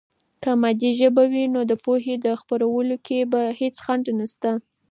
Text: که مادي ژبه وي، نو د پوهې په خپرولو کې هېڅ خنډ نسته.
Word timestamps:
که 0.43 0.51
مادي 0.61 0.91
ژبه 0.99 1.23
وي، 1.31 1.45
نو 1.53 1.61
د 1.71 1.73
پوهې 1.83 2.15
په 2.23 2.31
خپرولو 2.41 2.95
کې 3.05 3.17
هېڅ 3.59 3.75
خنډ 3.85 4.05
نسته. 4.19 4.49